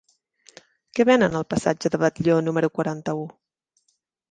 Què 0.99 1.05
venen 1.09 1.37
al 1.41 1.45
passatge 1.55 1.93
de 1.97 2.01
Batlló 2.05 2.39
número 2.49 2.73
quaranta-u? 2.81 3.31